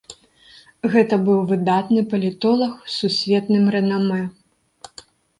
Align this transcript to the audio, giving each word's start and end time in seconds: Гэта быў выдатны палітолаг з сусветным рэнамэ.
Гэта 0.93 1.17
быў 1.25 1.41
выдатны 1.51 2.01
палітолаг 2.13 2.73
з 2.93 2.93
сусветным 3.01 3.67
рэнамэ. 3.75 4.17